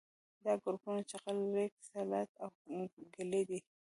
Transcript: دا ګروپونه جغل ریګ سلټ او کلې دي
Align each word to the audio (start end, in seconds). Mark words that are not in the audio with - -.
دا 0.43 0.53
ګروپونه 0.63 0.99
جغل 1.09 1.37
ریګ 1.55 1.73
سلټ 1.87 2.29
او 2.41 2.49
کلې 3.15 3.41
دي 3.49 3.59